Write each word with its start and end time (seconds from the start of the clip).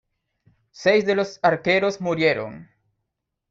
Seis 0.71 1.05
de 1.05 1.13
los 1.13 1.37
arqueros 1.43 2.01
murieron. 2.01 2.71